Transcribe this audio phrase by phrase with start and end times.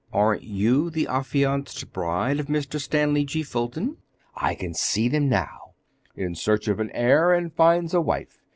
[0.11, 2.79] Aren't you the affianced bride of Mr.
[2.81, 3.43] Stanley G.
[3.43, 3.97] Fulton?
[4.35, 5.75] I can see them now:
[6.15, 8.41] 'In Search of an Heir and Finds a Wife.